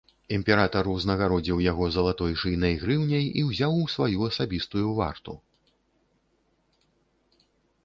[0.35, 5.39] Імператар узнагародзіў яго залатой шыйнай грыўняй і ўзяў у сваю асабістую варту.